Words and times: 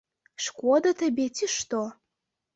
Шкода 0.45 0.93
табе, 1.03 1.27
ці 1.37 1.51
што? 1.59 1.85